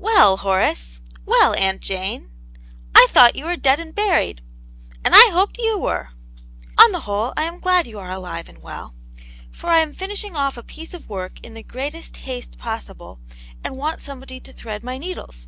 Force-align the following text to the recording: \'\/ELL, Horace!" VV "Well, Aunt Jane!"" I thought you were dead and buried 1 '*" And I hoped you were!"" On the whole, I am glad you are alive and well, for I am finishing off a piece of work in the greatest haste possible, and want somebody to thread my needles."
\'\/ELL, 0.00 0.38
Horace!" 0.38 1.00
VV 1.16 1.22
"Well, 1.26 1.54
Aunt 1.58 1.82
Jane!"" 1.82 2.30
I 2.96 3.06
thought 3.10 3.36
you 3.36 3.44
were 3.44 3.56
dead 3.56 3.78
and 3.78 3.94
buried 3.94 4.40
1 5.00 5.00
'*" 5.02 5.02
And 5.04 5.14
I 5.14 5.28
hoped 5.34 5.58
you 5.58 5.78
were!"" 5.78 6.12
On 6.82 6.92
the 6.92 7.00
whole, 7.00 7.34
I 7.36 7.42
am 7.42 7.58
glad 7.60 7.86
you 7.86 7.98
are 7.98 8.10
alive 8.10 8.48
and 8.48 8.62
well, 8.62 8.94
for 9.50 9.68
I 9.68 9.80
am 9.80 9.92
finishing 9.92 10.34
off 10.34 10.56
a 10.56 10.62
piece 10.62 10.94
of 10.94 11.10
work 11.10 11.40
in 11.44 11.52
the 11.52 11.62
greatest 11.62 12.16
haste 12.16 12.56
possible, 12.56 13.20
and 13.62 13.76
want 13.76 14.00
somebody 14.00 14.40
to 14.40 14.52
thread 14.54 14.82
my 14.82 14.96
needles." 14.96 15.46